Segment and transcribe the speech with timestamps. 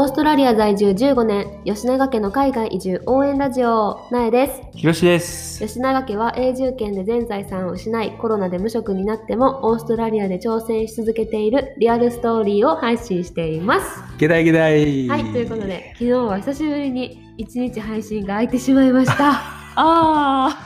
[0.00, 4.62] オーストラリア在住15年、吉永家の海外移住応援ラジオ、なえです。
[4.76, 5.58] ひろしです。
[5.66, 14.04] 吉永家は永住権で全財産を失い、コロナで無職になっても、オーストラリアで挑戦し続けているリアルストーリーを配信しています。
[14.18, 15.08] ゲダイゲダイ。
[15.08, 19.32] はい、ということで、昨日は久しぶりに1日配信が空いてしまいました。
[19.74, 20.56] あ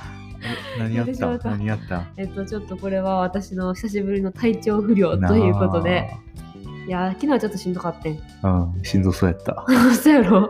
[0.78, 0.78] ー。
[0.78, 2.02] 何やっやってしまったた何やった？
[2.18, 6.10] えっと、ちょっとこれは私の久しぶりの体調不良ということで、
[6.86, 8.12] いやー、昨日はちょっとしんどかったん。
[8.72, 9.64] うん、しんどそうやった。
[9.94, 10.48] そうやろ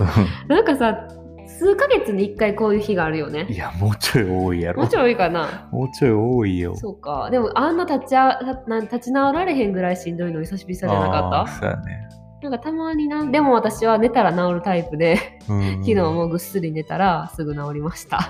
[0.48, 1.08] なんかさ、
[1.46, 3.56] 数ヶ月に1回こういう日があるよねい。
[3.56, 4.80] や、もうちょい多いやろ。
[4.80, 5.68] もうちょい多いかな。
[5.70, 6.74] もうちょい多いよ。
[6.76, 7.28] そうか。
[7.30, 12.08] でもあんな立ちあな立ち直られへんぐらいしんどいの久しぶりじゃなあかっーそうやね。
[12.40, 13.24] たなんかたまにな。
[13.30, 18.16] でも私は寝たら治るタイプで、うん昨日もぐっすり寝たらすぐ治りました。
[18.18, 18.24] だ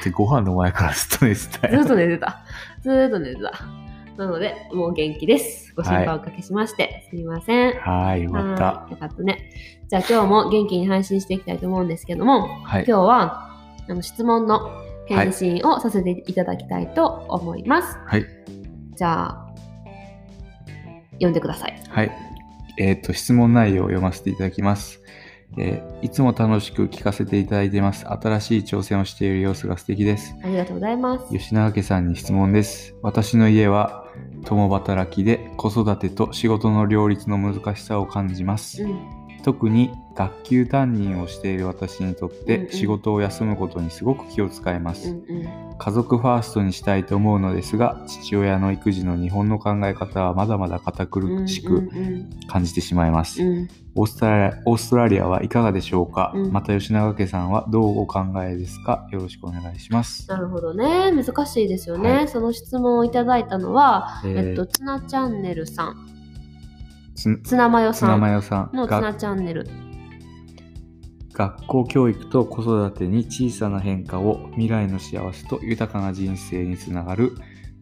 [0.00, 1.88] ってご飯の前からずっと寝てたよずっ。
[1.88, 2.40] と寝てた。
[2.80, 3.52] ずーっと寝てた。
[4.16, 5.74] なので、もう元気です。
[5.74, 7.74] ご心配おかけしまして、すみません。
[7.80, 8.64] はい、よかった。
[8.64, 9.50] はいよかったね。
[9.88, 12.84] じゃあ今日も元気に配信していきたいと思うんですけども、はい。
[12.86, 13.50] 今日は
[13.88, 14.70] あの質問の
[15.06, 17.98] 返信をさせていただきたいと思います。
[18.06, 18.26] はい。
[18.96, 19.46] じゃあ、
[21.12, 21.82] 読んでください。
[21.88, 22.10] はい。
[22.78, 25.00] えっ、と、質問内容を読ませていただきます。
[25.58, 28.06] えーいつも楽しく聞かせていただいています。
[28.06, 30.36] 新しい挑戦をしている様子が素敵です。
[30.44, 31.32] ありがとうございます。
[31.32, 32.94] 吉永家さんに質問です。
[33.02, 34.05] 私の家は
[34.46, 38.84] 共働きで子育てと仕事の両立の難しさを感じます。
[38.84, 39.15] うん、
[39.46, 42.66] 特に学級担任をしている私にとっうんうん。
[42.66, 45.78] て仕事を休むことにすごく気を使います、うん、うん。
[45.78, 53.68] 家族ファーストにしたいと思うのですが父親の育児の日本の考え方はまだまだ堅苦しくうん、感じてしまいます、うん、うん。
[53.94, 56.52] オーストラリアオーストラリアはいかがでしょうか、うん。
[56.52, 59.06] また吉永家さんはどうお考えですか？
[59.12, 61.12] よろしくお願いします、なるほどね。
[61.12, 62.10] 難しいですよね。
[62.10, 62.28] はい。
[62.28, 64.48] その質問をいただいたのは、えー。
[64.50, 66.15] えっと、つなチャンネルさん、
[67.16, 69.66] つつなまよつさなんのつながチャンネル。
[71.32, 77.32] 学校教育と子育てに小さな変化を未来の幸せと豊かな人生につながる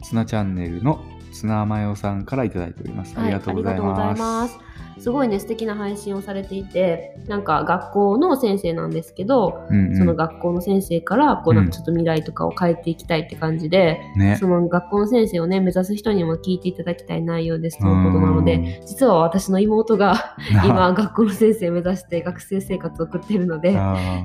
[0.03, 0.99] つなチャンネルの
[1.31, 3.13] つなまよさんからいただいております。
[3.17, 4.15] ありがとうございありがとうございま。
[4.15, 4.59] ます
[4.97, 5.03] す。
[5.03, 9.97] すごいね、素敵な配信をされていて、なんか学校の先生なんですけど、うんうん。
[9.97, 14.37] その学校の先生から、こう、なんかうんちょっと未来とかを変えていきたいって感じで、ね。
[14.39, 23.77] その学校の先生をね、目指す人にも聞いていただきたい内容ですということなので、実は私の妹がうん 今、学校の先生目指して学生生活を送っているので、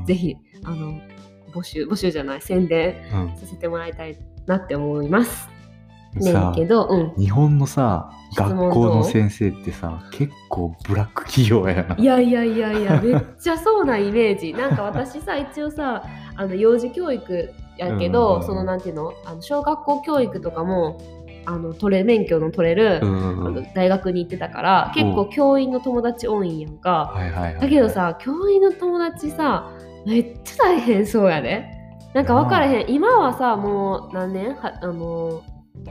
[0.06, 0.98] ぜひ、あの、
[1.52, 3.36] 募集、募集じゃない、宣伝うん。
[3.36, 4.16] させてもらいたい
[4.46, 5.59] なって思います。
[6.14, 7.14] ねさんけど、うん。
[7.16, 11.96] 日本のさ学校の先生ってさ結構ブラック企業やな。
[11.96, 14.52] いやいやいやいや、 めっちゃそうなイメージ。
[14.52, 16.02] なんか私さ、一応さ、
[16.36, 20.98] あの幼児教育やけど、うんそのなんていうの、あの小学校教育とかも、
[21.46, 27.12] あの取れ免許の取れる、うんうん大学に行ってたから、結構教員の友達多いんやんか。
[27.14, 27.60] はいはいはい。
[27.60, 29.70] だけどさ、教員の友達さ、
[30.06, 31.64] めっちゃ大変そうやで。
[32.14, 32.90] なんか分からへん。
[32.90, 34.54] 今はさ、もう何年？
[34.56, 35.42] はあの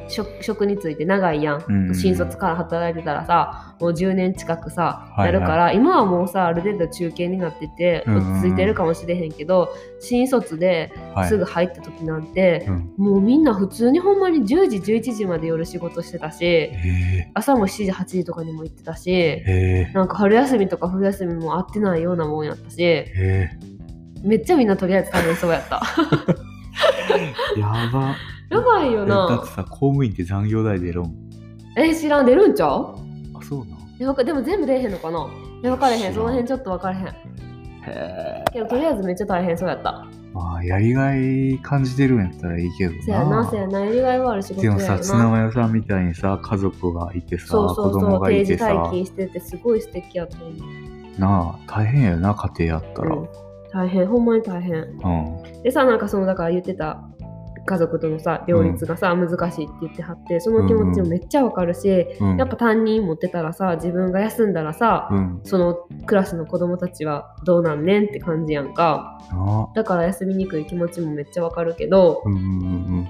[0.07, 5.34] 職職について長いやん、うんうん新卒から働いてたらさもう10年近くさはいはい。
[5.34, 9.69] なるから、今はもうさある程度中堅になってて落ち着いてるかもしれへんけど、
[10.00, 11.29] 新卒ではい。
[11.29, 12.94] すぐ入った時なんて、うん。
[12.97, 19.44] もうみんな普通にほんまに10時11時まで夜仕事してたしへ朝も7時8時とかにも行ってたし
[19.94, 23.06] なんか春休みとか冬休みも会ってないようなもんやったし
[24.23, 25.81] めっちゃみんなとりあえず大変そうやった。
[27.57, 28.16] やば。
[28.50, 31.14] やばいよだってなさ公務員って残業代出るん。
[31.78, 32.26] え知らん。
[32.26, 32.96] 出るんちゃう？
[33.36, 34.26] あそうなん。
[34.26, 35.28] でも全部出えへんのかな？
[35.62, 36.12] 分からへん。
[36.12, 36.14] ん。
[36.14, 37.08] その辺ちょっと分からへん。
[37.08, 37.14] へ
[37.88, 38.44] え。
[38.52, 40.06] けどとりあえずめっちゃ大変そうやった。
[40.34, 43.04] まあやりがい感じてるんやったらいいけどな。
[43.04, 43.80] せやなせやな。
[43.82, 44.86] やりがいはある仕事やよな。
[44.86, 48.30] でもさ、つなまよさんみたいにさ、家族がいてさ、そうそう子供そう。
[48.30, 50.46] 定時がいてさ、退勤しててすごい素敵やと思
[51.18, 53.16] う、なあ、大変やよな、家庭やったら。
[53.16, 53.28] うん。
[53.72, 54.08] 大変。
[54.08, 54.76] ほんまに大変。
[54.76, 55.64] うん。
[55.64, 57.09] でさなんかそのだから言ってた
[57.69, 62.38] 家族とのさ両立がさ、難しいって言ってはってその気持ちもめっちゃわかるし、うん。
[62.38, 65.42] やっぱ担任持ってたらさ自分が休んだらさ、うん。
[65.44, 65.75] その
[66.07, 69.21] クラスの子供たちはどうなんねんって感じやんか。
[69.75, 72.42] だから休みにくい気持ちもめっちゃわかるけどうんうんう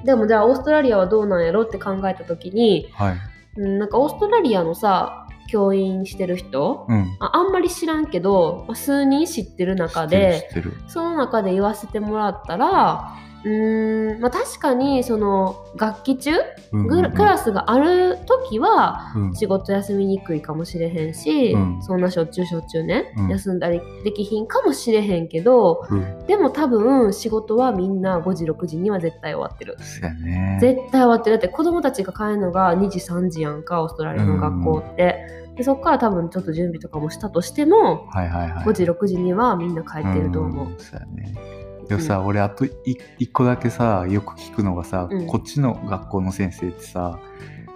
[0.01, 0.03] ん。
[0.03, 3.17] でもじゃあオーストラリアはどうなんやろって考えた時に、はい。
[3.55, 7.15] うん、なんかオーストラリアのさ教員してる人うん。
[7.19, 10.49] ああんまり知らんけど、まあ数人知ってる中で。
[10.89, 16.31] その中で言わせてもらったらうーん、まあ、確かにその学期中
[16.71, 26.25] クラスがある時はうん仕事休みにくいかもしれへんし、うんそんなしょっちゅうしょっちゅうね、うん休んだりできひんかもしれへんけどうん。
[26.27, 29.77] でも多分仕事はみんな5時6時には絶対終わってる。
[30.23, 30.57] ね。
[30.61, 35.15] 絶対終わってるだって子供たちが帰るのが2時3時やんかオーストラリアの学校って、
[35.55, 38.65] でそこから多分ちょっと準備とかもしたとしてもはいはいはい。
[38.65, 40.67] 5時6時にはみんな帰ってると思う。
[40.67, 41.58] んそうやね。
[41.89, 42.71] でもさ、俺あとい
[43.17, 45.25] 一個だけさよく聞くのがさ、うん。
[45.25, 47.19] こっちの学校の先生ってさ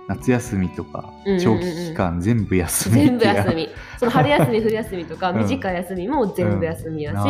[0.08, 3.70] 夏休みとかうんうんうん長期期間全部休み全部ってや休み。
[3.98, 5.38] その春休み、 冬休みとか、うん。
[5.40, 7.26] 短い休みも全部休みやし、な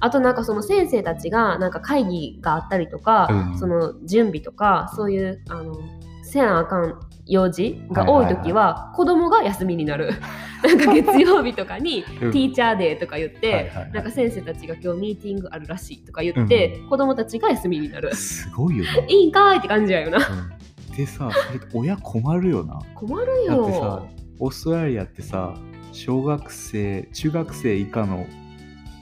[0.00, 3.58] あとなんかその先生たちがなんか会議があったりとか、うん。
[3.58, 5.74] その準備とか、そういう、あの、
[6.22, 10.10] せなあかん用事が多い時は、子供が休みになる。
[10.62, 18.14] なんか月曜日とかに、うんティーチャーデーとか言って、はいはいはいなんか先生たちが今日ミーティングあるらしいとか言って、子供たちが休みになる。
[18.14, 19.06] すごいよね。
[19.08, 20.18] いいんかーいって感じやよな。
[20.18, 20.60] うん
[20.96, 22.80] でさ、それ親困るよな。
[22.94, 24.08] 困るだってさよ。、
[24.40, 25.54] オーストラリアってさ、
[25.92, 28.26] 小学生、中学生以下の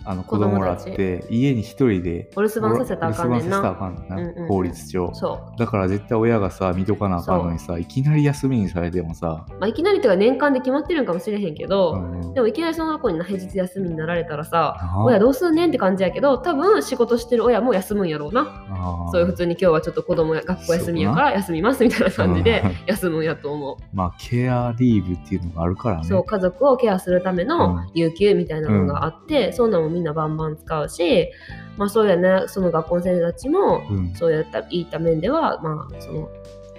[0.05, 3.61] あの子子供供らって家に一人でお留守番させたらあかんねんな。
[3.61, 4.49] うんうんうん。
[4.49, 5.13] 法律上。
[5.15, 9.53] そだから絶対親がさ見とかなあかんのにさいきなり休みにされてもさ、う。
[9.59, 18.65] まあ、いきなりというか年間で決まってるんかもしれへんけど、うんでもいきなりその子に平日休みになられたらさ、親どうすんねんって感じやけど、多分仕事してる親も休むんやろうな。
[19.11, 23.77] そういう普通に今日はちょっと子供や学校休みやから休みますみたいな感じで休むんやと思う。
[23.93, 26.05] まあケアリーブっていうのがあるからね。
[26.05, 27.49] そう、家族をケアするためうん。
[27.49, 31.29] の有給みたいなのがあって、そんなのもみんなバンバン使うし、
[31.77, 34.15] まあそうやね、その学校の先生たちも、うん。
[34.15, 36.29] そうやった、いった面では、まあその、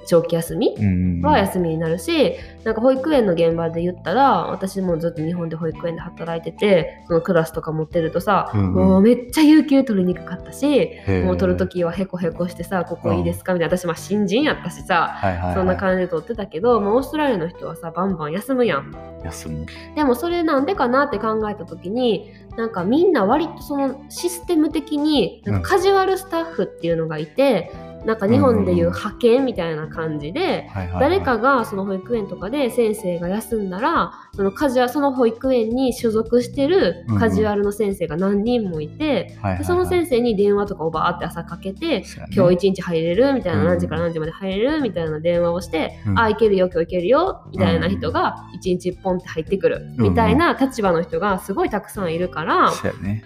[0.10, 0.84] 長期休みうん。
[0.84, 0.86] う
[1.18, 8.74] んは休みになるし、なんか保育園の現場で言ったら私もずっと日本で保育園で働いててそのクラスとか持ってるとさ、うんうん。
[8.74, 10.92] もうめっちゃ有給取りにくかったし、
[11.26, 13.54] もう取る時はへこへこしてさここいいですか？
[13.54, 13.78] みたいな。
[13.78, 18.96] 私まあ新人やったしさ、はいはいはい、そんな感じで取ってたけど、もうオーストラリアの人はさバンバン休むやん。
[19.24, 19.66] 休む。
[19.96, 27.72] でもそれなんでかなって考えた時になんかみんな割とそのシステム的になんかカジュアルスタッフっていうのがいて、
[28.06, 30.70] なんか日本でいう派遣みたいな感じで、
[31.00, 42.04] 誰かがその保育園とかで先生が休んだらそのカジュアその保育園に所属してるカジュアルの先生が何人もいて、その先生に電話とかをバーって朝かけて、
[42.36, 52.72] 今日一日入れるみたいな、うん何時から何時まで入れるみたいな電話をして、うんああ、行けるよ、今日行けるよみたいな人が一日ポンって入ってくるみたいな立場の人がすごいたくさんいるから、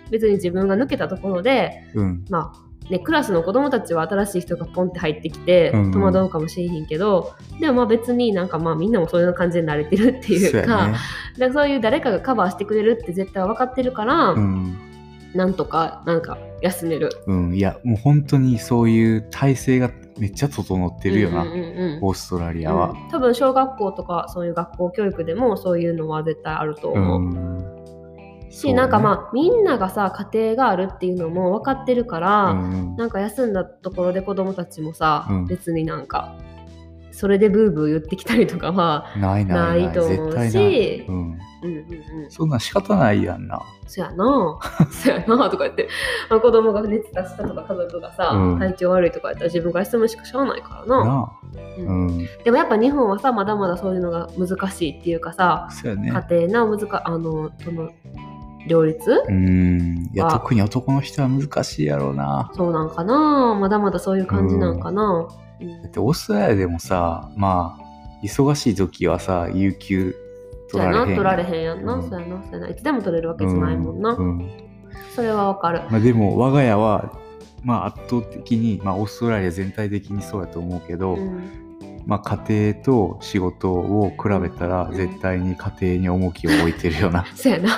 [0.10, 2.26] 別に自分が抜けたところで、うん。
[2.30, 10.68] まあね、クラスの子供たちは新しい人がポンって入ってきてうん戸惑うかもしれへんけど、でもまあ別になんかまあみんなもそういう感じで慣れてるっていうかそうやね。
[10.68, 10.98] だか
[11.38, 14.78] らそういう誰かがカバーしてくれるって絶対分かってるから、うん。
[15.34, 17.10] なんとかなんか休める。
[17.26, 19.90] うん、いやもう本当にそういう体制が
[20.20, 22.04] めっちゃ整ってるよな、うんうんうんうん。
[22.04, 22.92] オーストラリアは。
[22.92, 23.10] うん。
[23.10, 26.92] 多分小学校とかそういう学校教育でもそういうのは絶対あるとう。
[26.92, 27.22] 思う。
[27.22, 27.73] ん
[28.54, 35.46] し、なんかまあみんながさ家庭があるっていうのも分かってるから、うんなんか休んだところで子供たちもさ、うん。
[35.48, 36.36] 別になんか
[37.14, 43.62] それでブーブー言ってきたりとかはないと思うし、うん、うんうんうん、そんなん仕方ないやんな。
[43.86, 44.60] そやな。
[44.92, 45.88] そやなとか言って、
[46.30, 48.60] まあ、子供が熱出したとか家族がさ、うん。
[48.60, 51.32] 体調悪いとか言ったら自分が休むしかしゃあないからな、
[51.78, 52.08] うん。
[52.08, 56.12] うん、でもやっぱ日本はさまだまだそういうのが難しいっていうかさね。
[56.30, 57.92] 家庭な難かあのその
[58.68, 59.24] 両立？
[59.28, 62.52] うん、いやあ特に男の人は難しいやろうな。
[62.56, 63.58] そうなんかな。
[63.60, 65.28] まだまだそういう感じなんかな、
[65.60, 65.82] うん。
[65.82, 67.84] だってオーストラリアでもさ、まあ
[68.24, 70.16] 忙しい時はさ有給
[70.72, 71.16] 取られへんやん。
[71.16, 72.44] 取られへんやんな、うんそうやな。
[72.44, 72.70] そうやな。
[72.70, 74.38] いつでも取れるわけじゃないもんな、うん。
[74.40, 74.50] うん。
[75.16, 75.82] それはわかる。
[75.90, 77.14] まあ、でも我が家は、
[77.64, 81.42] まあ、圧倒的に、まあ、オーストラリア全体的にそうやと思うけど、うん。
[82.06, 84.96] まあ、家庭と仕事を比べたらうん。
[84.96, 87.26] 絶対に家庭に重きを置いてるよな。
[87.36, 87.70] そうやな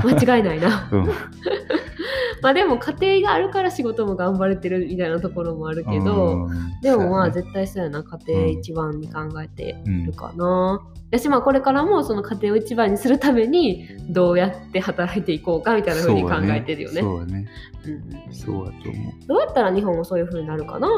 [0.04, 1.06] 間違いないなうん、
[2.42, 10.82] まあでも家庭があるから仕事も頑張れてるみたいなところもあるけど、うんでもまあ絶対そうやな家庭一番に考えてうんるかな。
[11.10, 17.00] やしまあこれからもその家庭を一番にするためにどうやって働いていこうかみたいな風に考えてるよね。
[17.00, 17.46] そうやね。
[17.86, 19.26] うんうんそうやと思う。
[19.26, 20.88] どうやったら日本もそういう風になるかな？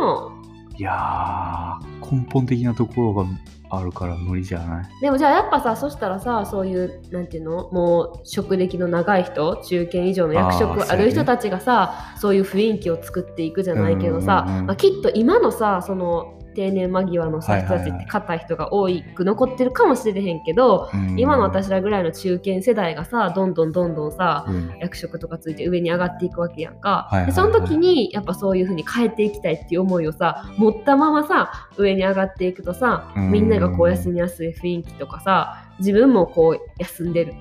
[0.78, 3.24] いやー、根本的なところが
[3.68, 4.84] あるから無理じゃない？
[5.00, 21.20] でもじゃあやっぱさそしたらさそういうなんていうのもう職歴の長い人中堅以上の役職ある人たちがさそういう雰囲気を作っていくじゃないけどさ、まあ、きっと今のさその定年間際のさ、人たちって硬い人が多く残ってるかもしれへんけど、うん。
[21.20, 24.78] 今の私らぐらいの中堅世代がさどんどんどんどんさ、うん。
[24.80, 33.30] 役職とかついて上に上がっていくわけやんか、でその時にやっぱそういう風に変えていきたいっていう思いをさ持ったままさ上に上がっていくとさうん。
[33.30, 37.34] みんながこう休みやすい雰囲気とかさ自分もこう休んでる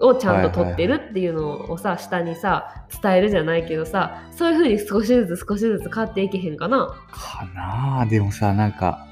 [0.00, 6.86] をちゃんと取ってるっていうのをさ下にさ伝えるじゃないけどさそういう風に少しずつ少しずつ変わっていけへんかな？
[7.10, 8.00] かな？
[8.00, 9.06] あでもさなんか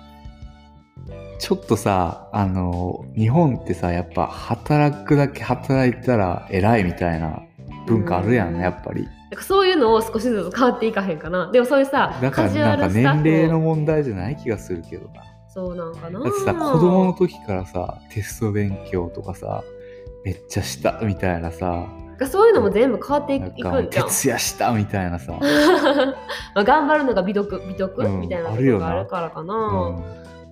[1.39, 7.43] ちょっとさあの日本ってさやっぱ働くだけ働いたら偉いみたいな
[7.87, 8.61] 文化あるやん、うん。
[8.61, 9.05] やっぱり。
[9.05, 11.51] なんかそういうのを少しずつ変わっていかへんかな？
[11.53, 19.23] でもそういうさだからなんか年齢の問題じゃない気がするけどなそうなんかなだってさ子供の時からさテスト勉強と。
[19.23, 19.63] かさ
[20.25, 21.87] めっちゃしたみたいなさ。
[22.19, 23.91] がそういうのも全部変わっていくんじゃん。
[23.91, 25.33] 徹夜したみたいなさ、
[26.55, 29.59] まあ頑張るのが美徳美徳、うんみたいなとこがあるからかな、う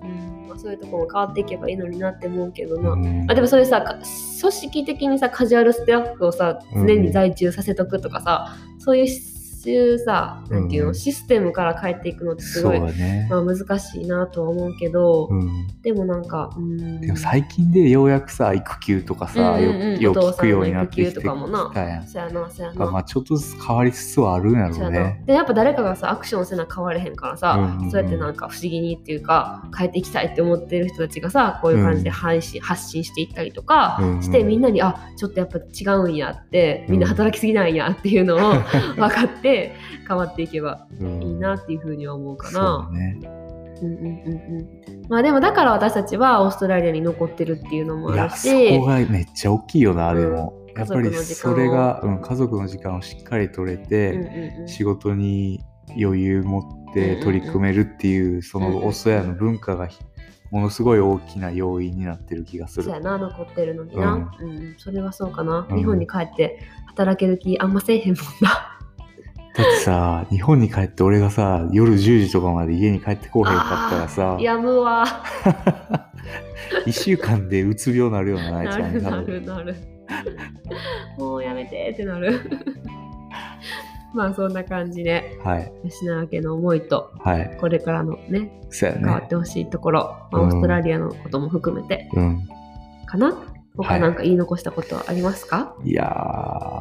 [0.02, 0.48] うん。
[0.48, 3.26] まあ、そういうところも変わっていけばいいのになって思うけどな、ん。
[3.28, 9.06] あでもそういうさか組織的にさカジュアルスタッフをさうん常に在中させとくとかさ、そういう
[9.70, 15.66] いうさなんていうの、うんシステムから変えていくのってすごい、だね、まあ、難しいなとは思うけど、うん。
[15.82, 17.00] でもなんかうん。
[17.00, 21.68] でも最近でようやくさ育休とかさ、うんうんうんよようお父さんの聞くようになってきて育休とかもな。
[21.70, 22.90] きたやんそやなそやな。
[22.90, 25.22] まあちょっとずつ変わりつつはあるんやろうね。
[25.26, 27.90] でやっぱ誰かがさアクションせな変われへんからさ、うんうんうん。
[27.90, 34.22] そうやってなんか不思議にっていうか変えていきたいって思ってる人たちがさこういう感じで配信、発信していったりとかうんうん。
[34.22, 38.54] して、みんなにあちょっとやっぱ違うんやってみんな働きすぎなんやっていうのを
[38.96, 39.55] 分かって
[40.06, 42.88] 変わっていけばうんいいなっていうふうには思うかそうな。
[42.92, 43.86] だねうん。
[43.86, 50.66] うんうんうんまあでもだから私たちはオーストラリアに残ってるっていうのもあるいやそしこがめっちゃ大きいよな、うんでも。
[50.76, 54.24] やっぱりそれが、うん、家族の時間をしっかり取れて、うんう
[54.58, 54.68] んうん。
[54.68, 55.60] 仕事に
[55.98, 56.60] 余裕持
[56.90, 59.88] って取り組めるっていう、そのオーストラリアの文化が
[60.50, 62.82] ものすごい大きな要因になってる気がする。
[62.84, 64.74] そうやな残ってるのにな、ううん。
[64.76, 65.78] それはそうかな、うん。
[65.78, 68.75] 日本に帰って働ける気あんませえへんもんな
[69.56, 74.36] だってさ日本に帰って俺がさ夜10時とかまで家に帰ってこうへんかったらさ。
[74.40, 75.04] やむわ。
[76.84, 79.02] 1週間でうつ病なるようなないちなる。
[79.02, 79.76] なるなる。
[81.18, 82.40] もうやめてってなる。
[84.14, 85.72] まあそんな感じではい。
[85.88, 87.56] 吉永家の思いとはい。
[87.60, 90.00] これからのねそうや変わっねてほしいところ、
[90.32, 90.48] まあうん。
[90.48, 92.48] オーストラリアのことも含めてうん。
[93.06, 93.28] かな？
[93.28, 93.36] はい。
[93.76, 96.04] 他なんか言い残したことはありますか、いや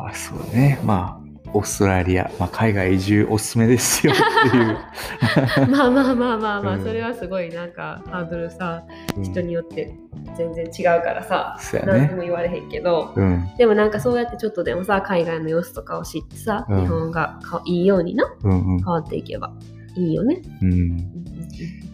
[0.10, 0.80] ーそうね。
[0.86, 1.25] まあ
[1.56, 4.12] オーストラリア、まあ、海外移住おすすめですよ。
[4.14, 4.78] っていう。
[5.72, 6.84] まあまあまあまあまあ、うん。
[6.84, 8.84] それはすごいなんかハードルさ
[9.16, 9.24] うん。
[9.24, 9.98] 人によって
[10.38, 13.14] 全然違うからさ、何とねも言われへんけど。
[13.16, 13.48] うん。
[13.58, 16.82] でもなんかそうやってちょっとでもさ海外の様子とかを知ってさ、うん。
[16.82, 18.78] 日本がかいいようになうんうん。
[18.80, 19.54] 変わっていけば
[19.96, 20.42] いいよね。
[20.62, 20.98] うん。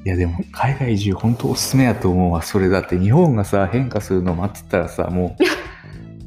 [0.03, 2.41] いやでも海外移住本当おすすめやと思うわ。
[2.41, 5.43] それだって日本がさ変化するの待ってたらさもう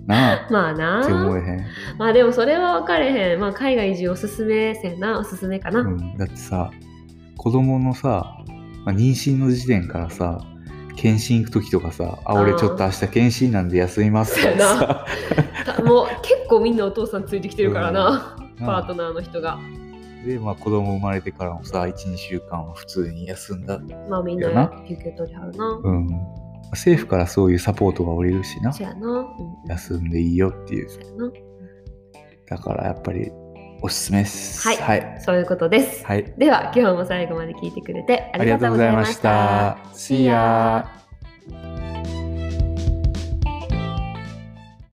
[0.07, 0.49] なあ。
[0.51, 1.03] まあな。
[1.03, 1.67] って思えへん、
[1.99, 3.41] まあでもそれは分かれへん。
[3.41, 5.81] まあ海外移住おすすめせんな、おすすめかな。
[5.81, 6.71] うん、だってさ
[7.37, 8.37] 子供のさ、
[8.85, 10.41] まあ、妊娠の時点からさ
[10.97, 15.07] 検診行く時とかさ「あ俺ちょっと明日検診なんで休みます」とかさ。
[15.65, 18.67] たもう結構みんなお父さんついてきてるからな、うん。
[18.67, 19.59] パートナーの人が。
[20.27, 24.73] で、まあ、子供生まれてからもさ12週間は普通に休んだ、まあみんな。
[24.89, 25.81] 休憩取りはるな。
[25.83, 26.09] うん、
[26.75, 28.73] 政府からそういうサポートが下りるしな。
[28.73, 29.09] そうやな。
[29.09, 30.89] うん、休んでいいよっていう。
[32.47, 33.33] だからやっぱり
[33.83, 34.67] おすすめです。
[34.67, 34.77] はい。
[34.77, 36.05] はい、そういうことです。
[36.05, 36.35] はい。
[36.39, 39.79] では今日も最後まで聞いてくれてあありがとうございました。
[39.93, 41.74] See ya